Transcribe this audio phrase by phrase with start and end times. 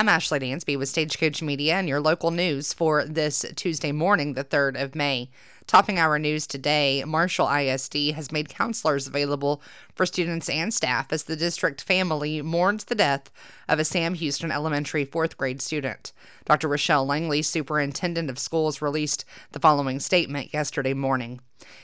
[0.00, 4.42] I'm Ashley Dansby with Stagecoach Media and your local news for this Tuesday morning, the
[4.42, 5.28] 3rd of May.
[5.66, 9.60] Topping our news today, Marshall ISD has made counselors available
[9.94, 13.30] for students and staff as the district family mourns the death
[13.68, 16.14] of a Sam Houston Elementary fourth grade student.
[16.46, 16.68] Dr.
[16.68, 21.40] Rochelle Langley, superintendent of schools, released the following statement yesterday morning.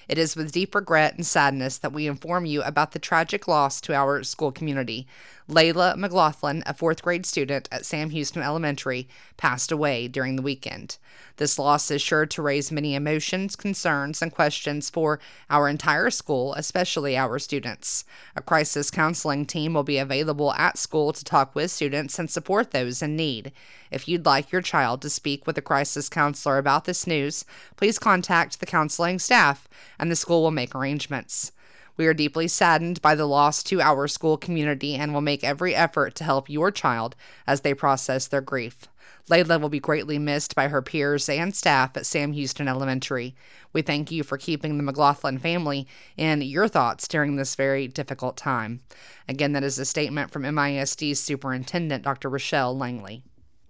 [0.09, 3.81] It is with deep regret and sadness that we inform you about the tragic loss
[3.83, 5.07] to our school community.
[5.49, 10.99] Layla McLaughlin, a fourth grade student at Sam Houston Elementary, passed away during the weekend.
[11.37, 16.55] This loss is sure to raise many emotions, concerns, and questions for our entire school,
[16.55, 18.05] especially our students.
[18.35, 22.73] A crisis counseling team will be available at school to talk with students and support
[22.73, 23.53] those in need.
[23.91, 27.45] If you'd like your child to speak with a crisis counselor about this news,
[27.77, 29.69] please contact the counseling staff
[29.99, 31.53] and the school will make arrangements.
[31.97, 35.75] We are deeply saddened by the loss to our school community and will make every
[35.75, 38.87] effort to help your child as they process their grief.
[39.31, 43.35] Layla will be greatly missed by her peers and staff at Sam Houston Elementary.
[43.73, 48.37] We thank you for keeping the McLaughlin family in your thoughts during this very difficult
[48.37, 48.83] time.
[49.29, 52.29] Again, that is a statement from MISD's Superintendent, Dr.
[52.29, 53.23] Rochelle Langley.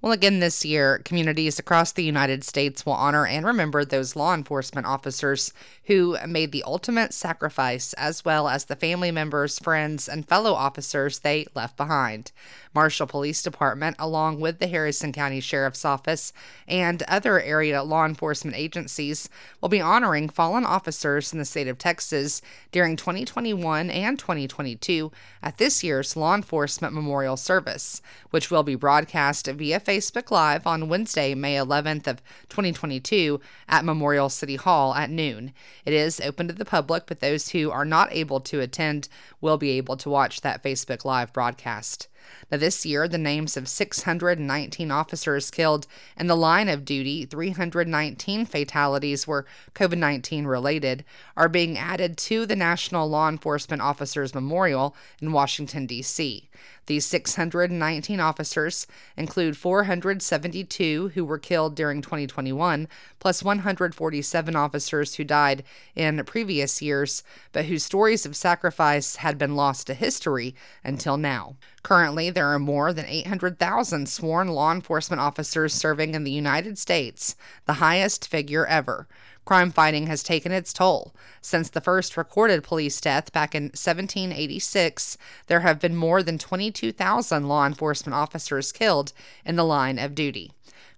[0.07, 4.35] Well, again this year, communities across the United States will honor and remember those law
[4.35, 5.53] enforcement officers
[5.87, 11.19] who made the ultimate sacrifice, as well as the family members, friends, and fellow officers
[11.19, 12.31] they left behind.
[12.73, 16.33] Marshall Police Department, along with the Harrison County Sheriff's Office
[16.69, 19.29] and other area law enforcement agencies,
[19.61, 25.11] will be honoring fallen officers in the state of Texas during 2021 and 2022
[25.43, 29.96] at this year's Law Enforcement Memorial Service, which will be broadcast via Facebook
[30.31, 35.55] Live on Wednesday, May 11th of 2022 at Memorial City Hall at noon.
[35.87, 39.09] It is open to the public, but those who are not able to attend
[39.41, 42.09] will be able to watch that Facebook Live broadcast.
[42.51, 45.87] Now, this year, the names of 619 officers killed
[46.19, 51.05] in the line of duty, 319 fatalities were COVID 19 related,
[51.37, 56.49] are being added to the National Law Enforcement Officers Memorial in Washington, D.C.
[56.87, 58.87] These 619 officers
[59.17, 62.87] include 472 who were killed during 2021,
[63.19, 65.65] plus 147 officers who died
[65.97, 70.55] in previous years, but whose stories of sacrifice had been lost to history
[70.85, 71.57] until now.
[71.87, 77.37] Currently, there are more than 800,000 sworn law enforcement officers serving in the United States,
[77.65, 79.07] the highest figure ever.
[79.45, 81.15] Crime fighting has taken its toll.
[81.41, 85.17] Since the first recorded police death back in 1786,
[85.47, 89.13] there have been more than 22,000 law enforcement officers killed
[89.45, 90.51] in the line of duty.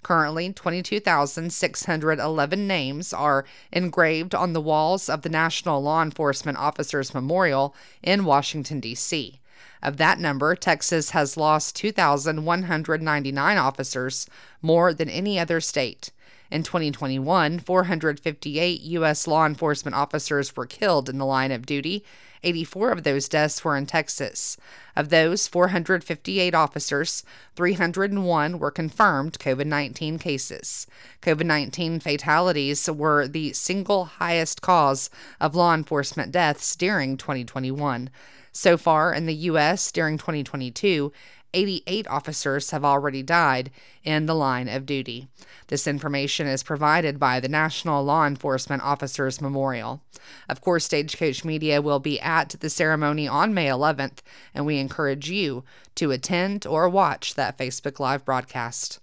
[0.03, 7.75] Currently, 22,611 names are engraved on the walls of the National Law Enforcement Officers Memorial
[8.03, 9.39] in Washington, D.C.
[9.83, 14.27] Of that number, Texas has lost 2,199 officers,
[14.61, 16.11] more than any other state.
[16.51, 19.27] In 2021, 458 U.S.
[19.27, 22.05] law enforcement officers were killed in the line of duty.
[22.43, 24.57] 84 of those deaths were in Texas.
[24.97, 27.23] Of those 458 officers,
[27.57, 30.87] 301 were confirmed COVID 19 cases.
[31.21, 38.09] COVID 19 fatalities were the single highest cause of law enforcement deaths during 2021.
[38.59, 39.93] So far in the U.S.
[39.93, 41.13] during 2022,
[41.55, 43.71] 88 officers have already died
[44.03, 45.29] in the line of duty.
[45.69, 50.03] This information is provided by the National Law Enforcement Officers Memorial.
[50.49, 55.31] Of course, Stagecoach Media will be at the ceremony on May 11th, and we encourage
[55.31, 55.63] you
[55.95, 58.99] to attend or watch that Facebook Live broadcast.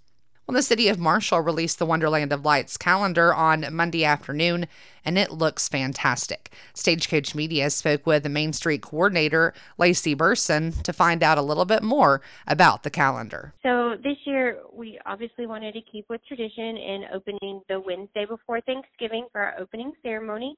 [0.48, 4.68] Well, the city of Marshall released the Wonderland of Lights calendar on Monday afternoon,
[5.04, 6.52] and it looks fantastic.
[6.76, 11.66] Stagecoach Media spoke with the Main Street coordinator, Lacy Burson, to find out a little
[11.66, 13.56] bit more about the calendar.
[13.64, 18.62] So this year, we obviously wanted to keep with tradition in opening the Wednesday before
[18.62, 20.56] Thanksgiving for our opening ceremony.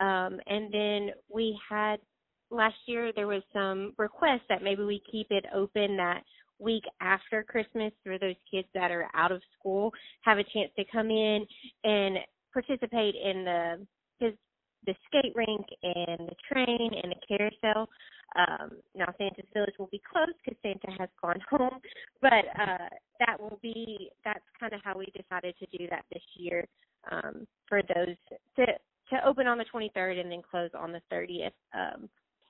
[0.00, 2.00] Um, and then we had
[2.50, 6.24] last year, there was some requests that maybe we keep it open that
[6.60, 9.92] week after Christmas for those kids that are out of school
[10.22, 11.46] have a chance to come in
[11.84, 12.18] and
[12.52, 13.86] participate in the
[14.18, 14.34] his
[14.86, 17.88] the skate rink and the train and the carousel.
[18.36, 21.80] Um, now Santa's Village will be closed because Santa has gone home,
[22.22, 22.88] but uh,
[23.18, 26.66] that will be that's kind of how we decided to do that this year
[27.10, 28.16] um, for those
[28.56, 28.66] to
[29.10, 31.50] to open on the 23rd and then close on the 30th.
[31.74, 32.08] Um,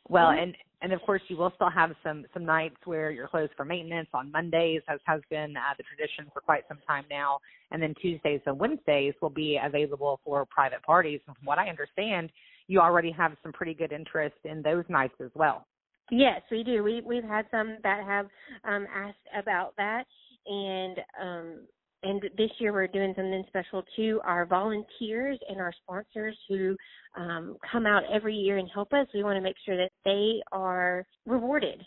[0.09, 0.43] well, mm-hmm.
[0.43, 3.65] and and of course you will still have some some nights where you're closed for
[3.65, 7.39] maintenance on Mondays, as has been uh, the tradition for quite some time now.
[7.71, 11.21] And then Tuesdays and Wednesdays will be available for private parties.
[11.27, 12.31] And from what I understand,
[12.67, 15.67] you already have some pretty good interest in those nights as well.
[16.11, 16.83] Yes, we do.
[16.83, 18.27] We we've had some that have
[18.65, 20.05] um, asked about that,
[20.47, 21.61] and um,
[22.03, 24.21] and this year we're doing something special too.
[24.25, 26.77] Our volunteers and our sponsors who
[27.17, 30.41] um, come out every year and help us, we want to make sure that they
[30.53, 31.83] are rewarded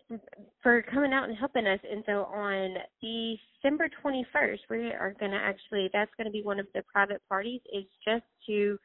[0.61, 1.79] for coming out and helping us.
[1.89, 6.59] And so on December 21st, we are going to actually, that's going to be one
[6.59, 8.77] of the private parties, is just to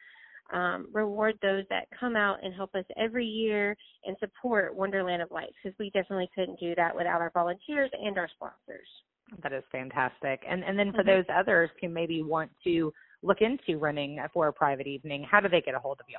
[0.52, 3.76] um, reward those that come out and help us every year
[4.06, 8.16] and support Wonderland of Lights because we definitely couldn't do that without our volunteers and
[8.16, 8.88] our sponsors.
[9.42, 10.42] That is fantastic.
[10.48, 11.08] And and then for mm-hmm.
[11.08, 12.92] those others who maybe want to
[13.22, 16.18] look into running for a private evening, how do they get a hold of you?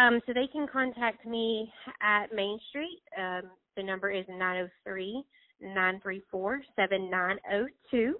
[0.00, 3.00] Um, so they can contact me at Main Street.
[3.18, 5.24] Um, the number is 903
[5.60, 8.14] 934 7902.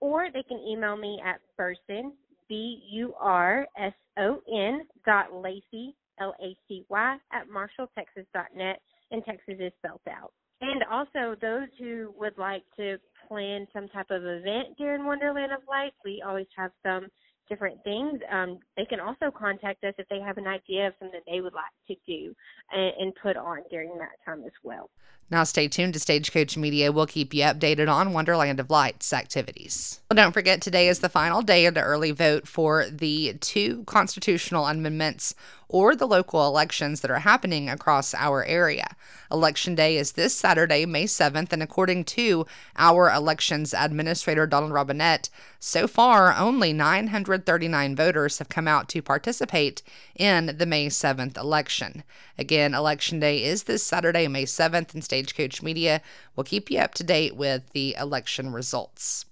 [0.00, 2.14] Or they can email me at Burson,
[2.48, 8.80] B U R S O N dot Lacy, L A C Y, at marshalltexas.net.
[9.10, 10.32] And Texas is spelled out.
[10.60, 12.96] And also, those who would like to
[13.28, 17.08] plan some type of event during Wonderland of Lights, we always have some
[17.48, 18.20] different things.
[18.30, 21.52] Um, they can also contact us if they have an idea of something they would
[21.52, 22.34] like to do
[22.72, 24.90] and, and put on during that time as well.
[25.30, 26.92] Now, stay tuned to Stagecoach Media.
[26.92, 30.00] We'll keep you updated on Wonderland of Lights activities.
[30.10, 33.84] Well, don't forget, today is the final day of the early vote for the two
[33.84, 35.34] constitutional amendments
[35.72, 38.86] or the local elections that are happening across our area.
[39.30, 42.46] Election day is this Saturday, May 7th, and according to
[42.76, 49.82] our elections administrator, Donald Robinette, so far only 939 voters have come out to participate
[50.14, 52.04] in the May 7th election.
[52.38, 56.02] Again, election day is this Saturday, May 7th, and Stagecoach Media
[56.36, 59.24] will keep you up to date with the election results.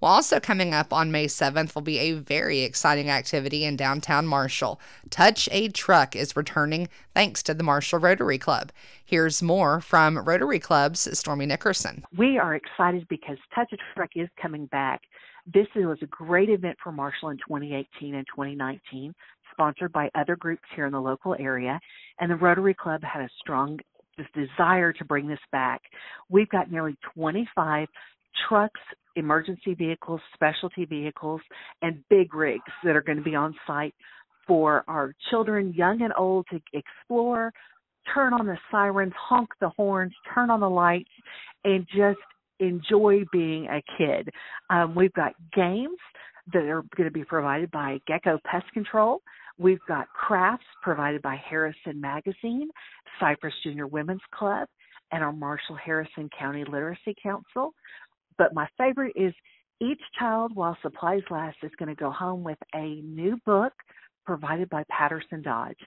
[0.00, 4.28] Well, also coming up on May 7th will be a very exciting activity in downtown
[4.28, 4.80] Marshall.
[5.10, 8.70] Touch a Truck is returning thanks to the Marshall Rotary Club.
[9.04, 12.04] Here's more from Rotary Club's Stormy Nickerson.
[12.16, 15.00] We are excited because Touch a Truck is coming back.
[15.52, 19.12] This was a great event for Marshall in 2018 and 2019,
[19.50, 21.80] sponsored by other groups here in the local area,
[22.20, 23.78] and the Rotary Club had a strong
[24.34, 25.82] desire to bring this back.
[26.28, 27.88] We've got nearly 25
[28.48, 28.80] trucks,
[29.18, 31.40] emergency vehicles, specialty vehicles,
[31.82, 33.94] and big rigs that are going to be on site
[34.46, 37.52] for our children, young and old, to explore,
[38.14, 41.10] turn on the sirens, honk the horns, turn on the lights,
[41.64, 42.18] and just
[42.60, 44.28] enjoy being a kid.
[44.70, 45.98] Um, we've got games
[46.52, 49.20] that are going to be provided by Gecko Pest Control.
[49.58, 52.68] We've got crafts provided by Harrison Magazine,
[53.20, 54.68] Cypress Junior Women's Club,
[55.12, 57.74] and our Marshall Harrison County Literacy Council.
[58.38, 59.34] But my favorite is
[59.80, 63.72] each child, while supplies last, is going to go home with a new book
[64.24, 65.78] provided by Patterson Dodge.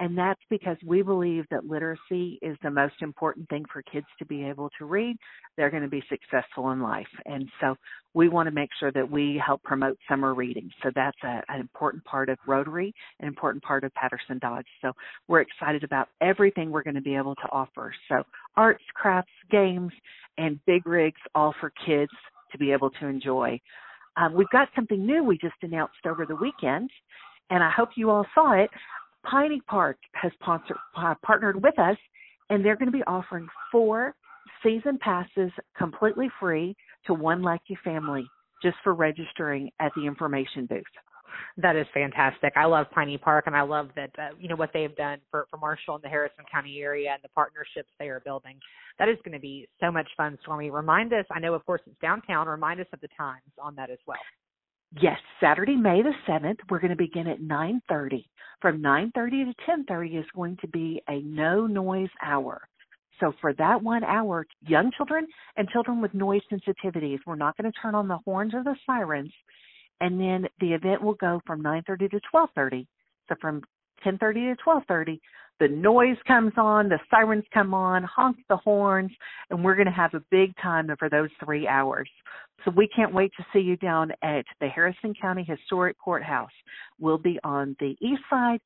[0.00, 4.26] And that's because we believe that literacy is the most important thing for kids to
[4.26, 5.16] be able to read.
[5.56, 7.06] They're going to be successful in life.
[7.26, 7.76] And so
[8.12, 10.68] we want to make sure that we help promote summer reading.
[10.82, 14.66] So that's a, an important part of Rotary, an important part of Patterson Dodge.
[14.82, 14.92] So
[15.28, 17.94] we're excited about everything we're going to be able to offer.
[18.08, 18.24] So
[18.56, 19.92] arts, crafts, games,
[20.38, 22.12] and big rigs all for kids
[22.50, 23.60] to be able to enjoy.
[24.16, 26.90] Um, we've got something new we just announced over the weekend,
[27.50, 28.70] and I hope you all saw it.
[29.24, 31.96] Piney Park has sponsor, uh, partnered with us,
[32.50, 34.14] and they're going to be offering four
[34.62, 36.76] season passes completely free
[37.06, 38.26] to one lucky family
[38.62, 40.82] just for registering at the information booth.
[41.56, 42.52] That is fantastic.
[42.56, 45.46] I love Piney Park, and I love that uh, you know what they've done for
[45.50, 48.56] for Marshall and the Harrison County area and the partnerships they are building.
[48.98, 50.70] That is going to be so much fun, Stormy.
[50.70, 51.24] Remind us.
[51.32, 52.46] I know, of course, it's downtown.
[52.46, 54.18] Remind us of the times on that as well.
[55.00, 58.24] Yes, Saturday, May the 7th, we're going to begin at 9:30.
[58.60, 62.68] From 9:30 to 10:30 is going to be a no noise hour.
[63.18, 67.70] So for that 1 hour, young children and children with noise sensitivities, we're not going
[67.70, 69.32] to turn on the horns or the sirens.
[70.00, 72.86] And then the event will go from 9:30 to 12:30.
[73.28, 73.62] So from
[74.04, 75.20] 10:30 to 12:30,
[75.60, 79.12] the noise comes on, the sirens come on, honk the horns,
[79.50, 82.10] and we're going to have a big time over those three hours.
[82.64, 86.50] So we can't wait to see you down at the Harrison County Historic Courthouse.
[86.98, 88.60] We'll be on the east side,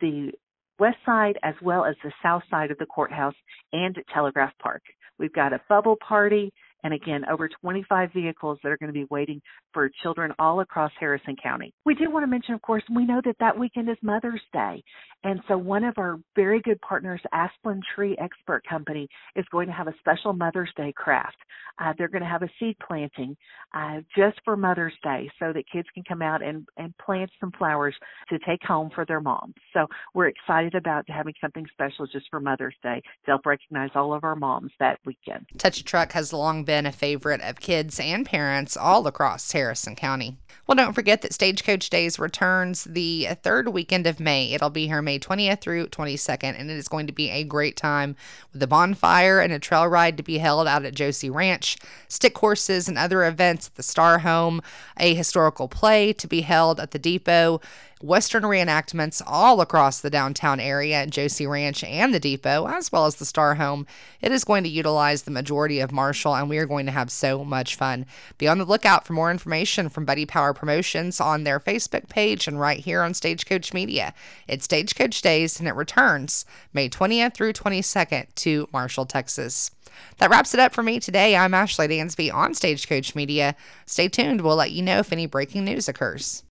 [0.00, 0.32] the
[0.78, 3.34] west side, as well as the south side of the courthouse
[3.72, 4.82] and at Telegraph Park.
[5.18, 6.52] We've got a bubble party
[6.84, 9.40] and again, over 25 vehicles that are going to be waiting
[9.72, 11.72] for children all across Harrison County.
[11.86, 14.84] We do want to mention, of course, we know that that weekend is Mother's Day.
[15.24, 19.72] And so one of our very good partners, Asplundh Tree Expert Company, is going to
[19.72, 21.36] have a special Mother's Day craft.
[21.80, 23.34] Uh, they're going to have a seed planting
[23.74, 27.50] uh, just for Mother's Day so that kids can come out and, and plant some
[27.58, 27.94] flowers
[28.28, 29.54] to take home for their moms.
[29.72, 34.12] So we're excited about having something special just for Mother's Day to help recognize all
[34.12, 35.46] of our moms that weekend.
[35.56, 39.52] Touch a Truck has long been been a favorite of kids and parents all across
[39.52, 40.36] Harrison County.
[40.66, 44.52] Well, don't forget that Stagecoach Days returns the third weekend of May.
[44.52, 47.76] It'll be here May 20th through 22nd, and it is going to be a great
[47.76, 48.16] time
[48.52, 51.76] with a bonfire and a trail ride to be held out at Josie Ranch,
[52.08, 54.60] stick horses and other events at the Starr Home,
[54.98, 57.60] a historical play to be held at the Depot,
[58.02, 63.06] Western reenactments all across the downtown area at Josie Ranch and the Depot, as well
[63.06, 63.86] as the Starr Home.
[64.20, 67.10] It is going to utilize the majority of Marshall, and we are going to have
[67.10, 68.06] so much fun.
[68.36, 72.48] Be on the lookout for more information from Buddy Power Promotions on their Facebook page
[72.48, 74.12] and right here on Stagecoach Media.
[74.48, 79.70] It's Stagecoach Days, and it returns May 20th through 22nd to Marshall, Texas.
[80.18, 81.36] That wraps it up for me today.
[81.36, 83.54] I'm Ashley Dansby on Stagecoach Media.
[83.86, 84.40] Stay tuned.
[84.40, 86.42] We'll let you know if any breaking news occurs.